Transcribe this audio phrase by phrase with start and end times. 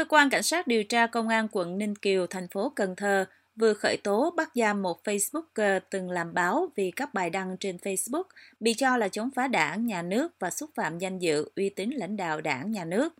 [0.00, 3.24] Cơ quan Cảnh sát điều tra Công an quận Ninh Kiều, thành phố Cần Thơ
[3.56, 7.76] vừa khởi tố bắt giam một Facebooker từng làm báo vì các bài đăng trên
[7.76, 8.22] Facebook
[8.60, 11.90] bị cho là chống phá đảng, nhà nước và xúc phạm danh dự, uy tín
[11.90, 13.14] lãnh đạo đảng, nhà nước.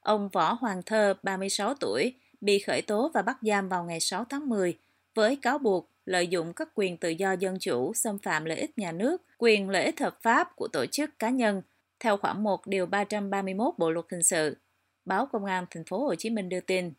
[0.00, 4.24] Ông Võ Hoàng Thơ, 36 tuổi, bị khởi tố và bắt giam vào ngày 6
[4.24, 4.78] tháng 10
[5.14, 8.78] với cáo buộc lợi dụng các quyền tự do dân chủ, xâm phạm lợi ích
[8.78, 11.62] nhà nước, quyền lợi ích hợp pháp của tổ chức cá nhân
[12.00, 14.56] theo khoản 1 điều 331 Bộ luật hình sự.
[15.04, 16.92] Báo Công an thành phố Hồ Chí Minh đưa tin.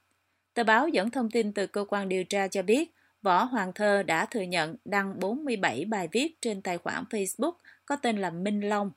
[0.54, 4.04] Tờ báo dẫn thông tin từ cơ quan điều tra cho biết, Võ Hoàng Thơ
[4.04, 7.54] đã thừa nhận đăng 47 bài viết trên tài khoản Facebook
[7.86, 8.91] có tên là Minh Long.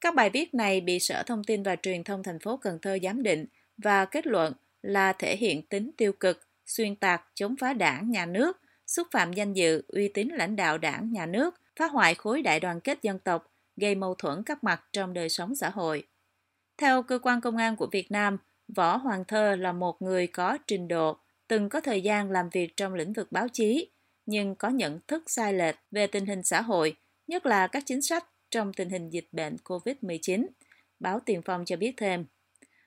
[0.00, 2.98] Các bài viết này bị Sở Thông tin và Truyền thông thành phố Cần Thơ
[3.02, 3.46] giám định
[3.78, 8.26] và kết luận là thể hiện tính tiêu cực, xuyên tạc, chống phá đảng, nhà
[8.26, 12.42] nước, xúc phạm danh dự, uy tín lãnh đạo đảng, nhà nước, phá hoại khối
[12.42, 16.06] đại đoàn kết dân tộc, gây mâu thuẫn các mặt trong đời sống xã hội.
[16.80, 18.38] Theo cơ quan công an của Việt Nam,
[18.76, 21.16] Võ Hoàng Thơ là một người có trình độ,
[21.48, 23.90] từng có thời gian làm việc trong lĩnh vực báo chí,
[24.26, 28.02] nhưng có nhận thức sai lệch về tình hình xã hội, nhất là các chính
[28.02, 30.46] sách trong tình hình dịch bệnh COVID-19.
[31.00, 32.24] Báo Tiền Phong cho biết thêm,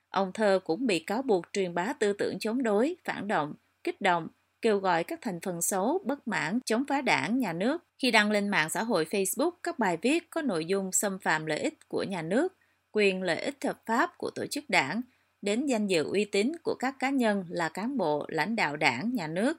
[0.09, 4.02] ông Thơ cũng bị cáo buộc truyền bá tư tưởng chống đối, phản động, kích
[4.02, 4.28] động,
[4.61, 8.31] kêu gọi các thành phần xấu, bất mãn, chống phá đảng, nhà nước khi đăng
[8.31, 11.88] lên mạng xã hội Facebook các bài viết có nội dung xâm phạm lợi ích
[11.88, 12.53] của nhà nước,
[12.94, 15.02] quyền lợi ích hợp pháp của tổ chức đảng,
[15.41, 19.13] đến danh dự uy tín của các cá nhân là cán bộ, lãnh đạo đảng,
[19.13, 19.58] nhà nước.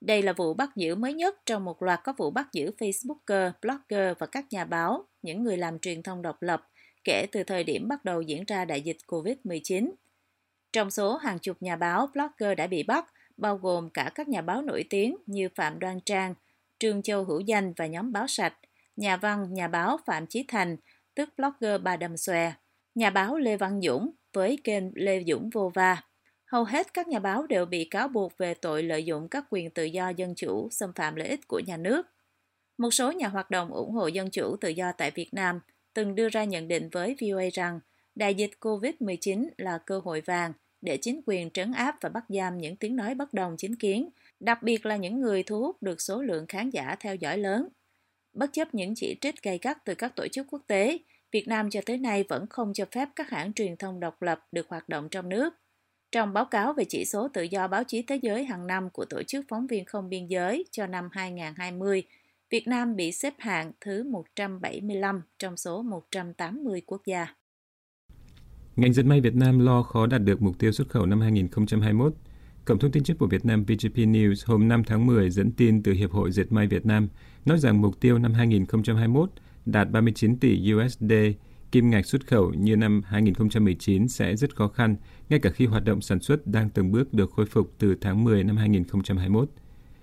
[0.00, 3.52] Đây là vụ bắt giữ mới nhất trong một loạt các vụ bắt giữ Facebooker,
[3.62, 6.68] blogger và các nhà báo, những người làm truyền thông độc lập,
[7.04, 9.90] kể từ thời điểm bắt đầu diễn ra đại dịch COVID-19.
[10.72, 14.42] Trong số hàng chục nhà báo, blogger đã bị bắt, bao gồm cả các nhà
[14.42, 16.34] báo nổi tiếng như Phạm Đoan Trang,
[16.78, 18.54] Trương Châu Hữu Danh và nhóm báo sạch,
[18.96, 20.76] nhà văn, nhà báo Phạm Chí Thành,
[21.14, 22.52] tức blogger Bà Đầm Xòe,
[22.94, 26.02] nhà báo Lê Văn Dũng với kênh Lê Dũng Vô Va.
[26.46, 29.70] Hầu hết các nhà báo đều bị cáo buộc về tội lợi dụng các quyền
[29.70, 32.06] tự do dân chủ, xâm phạm lợi ích của nhà nước.
[32.78, 35.60] Một số nhà hoạt động ủng hộ dân chủ tự do tại Việt Nam
[35.94, 37.80] từng đưa ra nhận định với VOA rằng
[38.14, 42.58] đại dịch COVID-19 là cơ hội vàng để chính quyền trấn áp và bắt giam
[42.58, 44.08] những tiếng nói bất đồng chính kiến,
[44.40, 47.68] đặc biệt là những người thu hút được số lượng khán giả theo dõi lớn.
[48.32, 50.98] Bất chấp những chỉ trích gay gắt từ các tổ chức quốc tế,
[51.32, 54.46] Việt Nam cho tới nay vẫn không cho phép các hãng truyền thông độc lập
[54.52, 55.54] được hoạt động trong nước.
[56.12, 59.04] Trong báo cáo về chỉ số tự do báo chí thế giới hàng năm của
[59.04, 62.02] Tổ chức Phóng viên Không Biên Giới cho năm 2020,
[62.50, 67.34] Việt Nam bị xếp hạng thứ 175 trong số 180 quốc gia.
[68.76, 72.12] Ngành dệt may Việt Nam lo khó đạt được mục tiêu xuất khẩu năm 2021.
[72.70, 75.82] Cổng thông tin chính phủ Việt Nam VGP News hôm 5 tháng 10 dẫn tin
[75.82, 77.08] từ Hiệp hội Dệt may Việt Nam
[77.44, 79.30] nói rằng mục tiêu năm 2021
[79.66, 81.12] đạt 39 tỷ USD,
[81.72, 84.96] kim ngạch xuất khẩu như năm 2019 sẽ rất khó khăn,
[85.28, 88.24] ngay cả khi hoạt động sản xuất đang từng bước được khôi phục từ tháng
[88.24, 89.50] 10 năm 2021.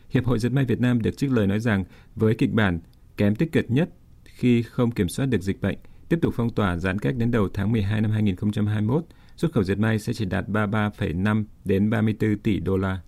[0.10, 1.84] Hiệp hội Dệt may Việt Nam được trích lời nói rằng
[2.16, 2.80] với kịch bản
[3.18, 3.90] kém tích cực nhất
[4.24, 5.78] khi không kiểm soát được dịch bệnh,
[6.10, 9.06] tiếp tục phong tỏa giãn cách đến đầu tháng 12 năm 2021,
[9.38, 13.02] xuất khẩu dệt may sẽ chỉ đạt 33,5 đến 34 tỷ đô la.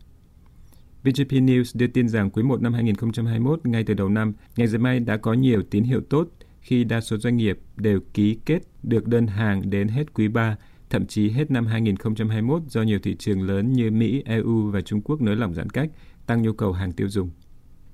[1.04, 4.78] VGP News đưa tin rằng quý 1 năm 2021, ngay từ đầu năm, ngành dệt
[4.78, 6.30] may đã có nhiều tín hiệu tốt
[6.62, 10.58] khi đa số doanh nghiệp đều ký kết được đơn hàng đến hết quý 3,
[10.90, 15.02] thậm chí hết năm 2021 do nhiều thị trường lớn như Mỹ, EU và Trung
[15.02, 15.90] Quốc nới lỏng giãn cách,
[16.26, 17.30] tăng nhu cầu hàng tiêu dùng.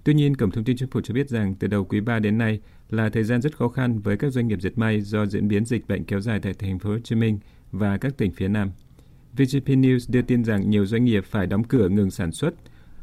[0.04, 2.38] Tuy nhiên, Cổng Thông tin Chính phủ cho biết rằng từ đầu quý 3 đến
[2.38, 2.60] nay
[2.90, 5.66] là thời gian rất khó khăn với các doanh nghiệp dệt may do diễn biến
[5.66, 7.40] dịch bệnh kéo dài tại thành phố Hồ Chí Minh
[7.78, 8.72] và các tỉnh phía Nam.
[9.34, 12.54] VGP News đưa tin rằng nhiều doanh nghiệp phải đóng cửa ngừng sản xuất,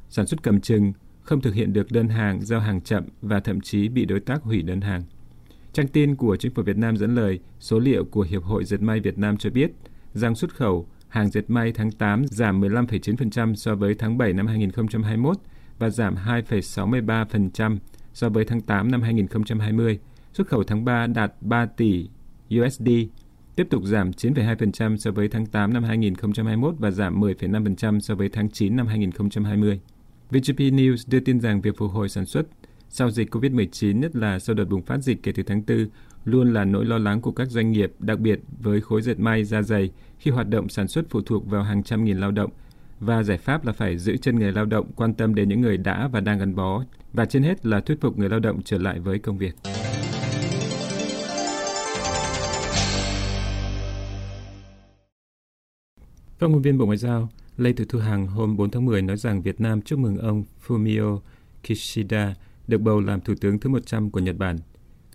[0.09, 3.61] sản xuất cầm chừng, không thực hiện được đơn hàng, giao hàng chậm và thậm
[3.61, 5.03] chí bị đối tác hủy đơn hàng.
[5.73, 8.81] Trang tin của chính phủ Việt Nam dẫn lời số liệu của Hiệp hội Dệt
[8.81, 9.73] may Việt Nam cho biết
[10.15, 14.47] rằng xuất khẩu hàng dệt may tháng 8 giảm 15,9% so với tháng 7 năm
[14.47, 15.37] 2021
[15.79, 17.79] và giảm 2,63%
[18.13, 19.99] so với tháng 8 năm 2020.
[20.33, 22.09] Xuất khẩu tháng 3 đạt 3 tỷ
[22.61, 22.89] USD,
[23.57, 28.29] tiếp tục giảm 9,2% so với tháng 8 năm 2021 và giảm 10,5% so với
[28.29, 29.81] tháng 9 năm 2020.
[30.31, 32.47] VGP News đưa tin rằng việc phục hồi sản xuất
[32.89, 35.89] sau dịch COVID-19, nhất là sau đợt bùng phát dịch kể từ tháng 4,
[36.25, 39.45] luôn là nỗi lo lắng của các doanh nghiệp, đặc biệt với khối dệt may
[39.45, 42.51] da dày khi hoạt động sản xuất phụ thuộc vào hàng trăm nghìn lao động.
[43.01, 45.77] Và giải pháp là phải giữ chân người lao động, quan tâm đến những người
[45.77, 48.79] đã và đang gắn bó, và trên hết là thuyết phục người lao động trở
[48.79, 49.55] lại với công việc.
[56.43, 59.17] Phát ngôn viên Bộ Ngoại giao Lê Thị Thu Hằng hôm 4 tháng 10 nói
[59.17, 61.21] rằng Việt Nam chúc mừng ông Fumio
[61.63, 62.35] Kishida
[62.69, 64.57] được bầu làm Thủ tướng thứ 100 của Nhật Bản.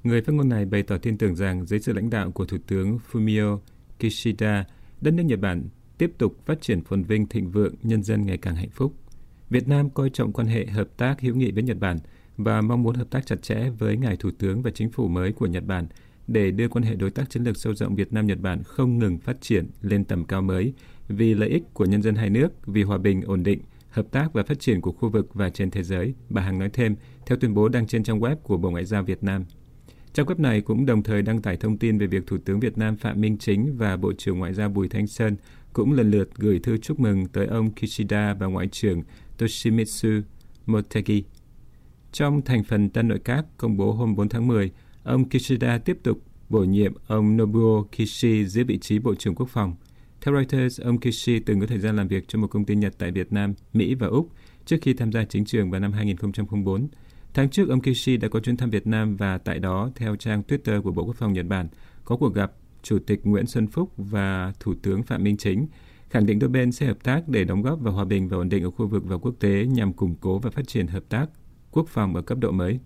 [0.04, 2.58] Người phát ngôn này bày tỏ tin tưởng rằng dưới sự lãnh đạo của Thủ
[2.68, 3.60] tướng Fumio
[4.00, 4.66] Kishida,
[5.02, 5.64] đất nước Nhật Bản
[5.98, 8.94] tiếp tục phát triển phồn vinh thịnh vượng, nhân dân ngày càng hạnh phúc.
[9.50, 11.98] Việt Nam coi trọng quan hệ hợp tác hữu nghị với Nhật Bản
[12.38, 15.32] và mong muốn hợp tác chặt chẽ với ngài thủ tướng và chính phủ mới
[15.32, 15.88] của Nhật Bản
[16.28, 19.00] để đưa quan hệ đối tác chiến lược sâu rộng Việt Nam Nhật Bản không
[19.00, 20.74] ngừng phát triển lên tầm cao mới
[21.08, 23.60] vì lợi ích của nhân dân hai nước, vì hòa bình ổn định,
[23.90, 26.70] hợp tác và phát triển của khu vực và trên thế giới, bà Hằng nói
[26.74, 26.96] thêm
[27.26, 29.46] theo tuyên bố đăng trên trang web của Bộ Ngoại giao Việt Nam.
[30.14, 32.78] Trang web này cũng đồng thời đăng tải thông tin về việc Thủ tướng Việt
[32.78, 35.36] Nam Phạm Minh Chính và Bộ trưởng Ngoại giao Bùi Thanh Sơn
[35.74, 39.04] cũng lần lượt gửi thư chúc mừng tới ông Kishida và Ngoại trưởng
[39.38, 40.10] Toshimitsu
[40.66, 41.24] Motegi.
[42.12, 44.72] Trong thành phần tân nội các công bố hôm 4 tháng 10,
[45.04, 49.50] ông Kishida tiếp tục bổ nhiệm ông Nobuo Kishi giữ vị trí Bộ trưởng Quốc
[49.50, 49.76] phòng.
[50.22, 52.94] Theo Reuters, ông Kishi từng có thời gian làm việc cho một công ty Nhật
[52.98, 54.30] tại Việt Nam, Mỹ và Úc
[54.66, 56.88] trước khi tham gia chính trường vào năm 2004.
[57.34, 60.44] Tháng trước, ông Kishi đã có chuyến thăm Việt Nam và tại đó, theo trang
[60.48, 61.68] Twitter của Bộ Quốc phòng Nhật Bản,
[62.06, 62.52] có cuộc gặp
[62.84, 65.68] Chủ tịch Nguyễn Xuân Phúc và Thủ tướng Phạm Minh Chính,
[66.10, 68.50] khẳng định đôi bên sẽ hợp tác để đóng góp vào hòa bình và ổn
[68.50, 71.26] định ở khu vực và quốc tế nhằm củng cố và phát triển hợp tác
[71.72, 72.80] quốc phòng ở cấp độ mới.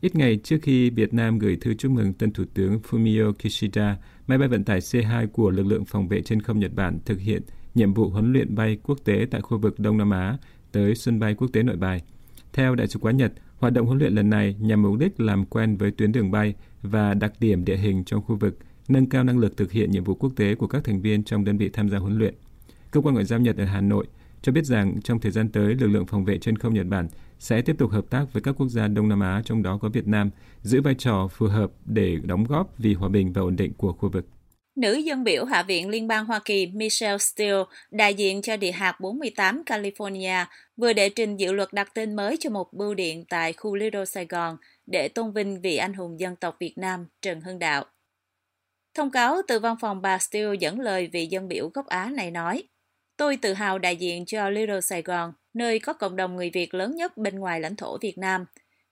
[0.00, 3.96] Ít ngày trước khi Việt Nam gửi thư chúc mừng tân Thủ tướng Fumio Kishida,
[4.26, 7.20] máy bay vận tải C-2 của lực lượng phòng vệ trên không Nhật Bản thực
[7.20, 7.42] hiện
[7.74, 10.38] nhiệm vụ huấn luyện bay quốc tế tại khu vực Đông Nam Á
[10.72, 12.02] tới sân bay quốc tế Nội Bài.
[12.52, 15.44] Theo Đại sứ quán Nhật, hoạt động huấn luyện lần này nhằm mục đích làm
[15.44, 18.58] quen với tuyến đường bay và đặc điểm địa hình trong khu vực,
[18.88, 21.44] nâng cao năng lực thực hiện nhiệm vụ quốc tế của các thành viên trong
[21.44, 22.34] đơn vị tham gia huấn luyện.
[22.90, 24.06] Cơ quan ngoại giao Nhật ở Hà Nội
[24.42, 27.08] cho biết rằng trong thời gian tới, lực lượng phòng vệ trên không Nhật Bản
[27.38, 29.88] sẽ tiếp tục hợp tác với các quốc gia Đông Nam Á, trong đó có
[29.88, 30.30] Việt Nam,
[30.62, 33.92] giữ vai trò phù hợp để đóng góp vì hòa bình và ổn định của
[33.92, 34.26] khu vực.
[34.76, 38.72] Nữ dân biểu Hạ viện Liên bang Hoa Kỳ Michelle Steele, đại diện cho địa
[38.72, 40.44] hạt 48 California,
[40.76, 44.04] vừa đệ trình dự luật đặt tên mới cho một bưu điện tại khu Little
[44.04, 44.56] Sài Gòn
[44.86, 47.84] để tôn vinh vị anh hùng dân tộc Việt Nam Trần Hưng Đạo.
[48.94, 52.30] Thông cáo từ văn phòng bà Steele dẫn lời vị dân biểu gốc Á này
[52.30, 52.62] nói,
[53.16, 56.74] Tôi tự hào đại diện cho Little Sài Gòn, nơi có cộng đồng người Việt
[56.74, 58.44] lớn nhất bên ngoài lãnh thổ Việt Nam.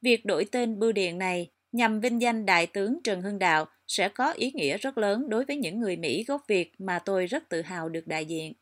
[0.02, 4.08] Việc đổi tên bưu điện này nhằm vinh danh Đại tướng Trần Hưng Đạo sẽ
[4.08, 7.48] có ý nghĩa rất lớn đối với những người Mỹ gốc Việt mà tôi rất
[7.48, 8.52] tự hào được đại diện.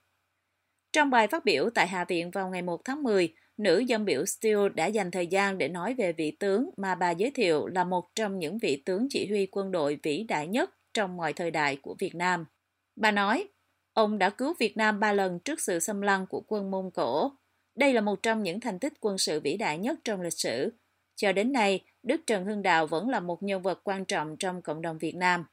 [0.92, 4.26] Trong bài phát biểu tại Hạ viện vào ngày 1 tháng 10, nữ dân biểu
[4.26, 7.84] Steele đã dành thời gian để nói về vị tướng mà bà giới thiệu là
[7.84, 11.50] một trong những vị tướng chỉ huy quân đội vĩ đại nhất trong mọi thời
[11.50, 12.44] đại của Việt Nam.
[12.96, 13.48] Bà nói,
[13.94, 17.32] ông đã cứu Việt Nam ba lần trước sự xâm lăng của quân Mông Cổ.
[17.74, 20.72] Đây là một trong những thành tích quân sự vĩ đại nhất trong lịch sử.
[21.16, 24.62] Cho đến nay, Đức Trần Hưng Đạo vẫn là một nhân vật quan trọng trong
[24.62, 25.44] cộng đồng Việt Nam.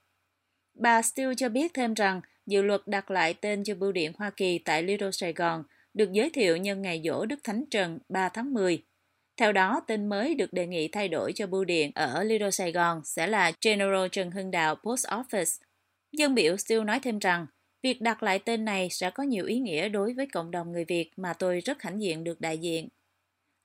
[0.73, 4.29] Bà Steele cho biết thêm rằng dự luật đặt lại tên cho bưu điện Hoa
[4.29, 5.63] Kỳ tại Little Sài Gòn
[5.93, 8.83] được giới thiệu nhân ngày dỗ Đức Thánh Trần 3 tháng 10.
[9.37, 12.71] Theo đó, tên mới được đề nghị thay đổi cho bưu điện ở Little Sài
[12.71, 15.61] Gòn sẽ là General Trần Hưng Đạo Post Office.
[16.11, 17.47] Dân biểu Steele nói thêm rằng,
[17.83, 20.85] việc đặt lại tên này sẽ có nhiều ý nghĩa đối với cộng đồng người
[20.85, 22.87] Việt mà tôi rất hãnh diện được đại diện.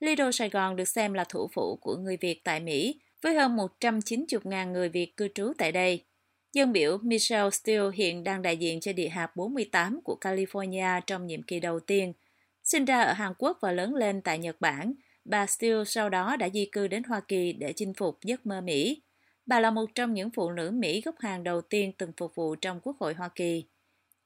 [0.00, 3.56] Lido Sài Gòn được xem là thủ phủ của người Việt tại Mỹ, với hơn
[3.56, 6.04] 190.000 người Việt cư trú tại đây.
[6.52, 11.26] Dân biểu Michelle Steele hiện đang đại diện cho địa hạt 48 của California trong
[11.26, 12.12] nhiệm kỳ đầu tiên.
[12.62, 14.94] Sinh ra ở Hàn Quốc và lớn lên tại Nhật Bản,
[15.24, 18.60] bà Steele sau đó đã di cư đến Hoa Kỳ để chinh phục giấc mơ
[18.60, 19.02] Mỹ.
[19.46, 22.54] Bà là một trong những phụ nữ Mỹ gốc Hàn đầu tiên từng phục vụ
[22.54, 23.64] trong Quốc hội Hoa Kỳ.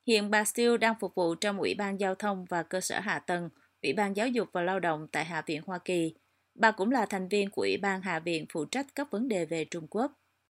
[0.08, 3.18] Hiện bà Steele đang phục vụ trong Ủy ban Giao thông và Cơ sở Hạ
[3.18, 3.48] tầng,
[3.82, 6.14] Ủy ban Giáo dục và Lao động tại Hạ viện Hoa Kỳ.
[6.54, 9.44] Bà cũng là thành viên của Ủy ban Hạ viện phụ trách các vấn đề
[9.44, 10.12] về Trung Quốc.